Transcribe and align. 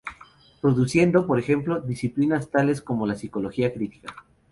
Produciendo, 0.61 1.27
por 1.27 1.37
ejemplo: 1.37 1.79
disciplinas 1.79 2.49
tales 2.49 2.81
como 2.81 3.05
la 3.05 3.13
psicología 3.13 3.71
crítica. 3.71 4.15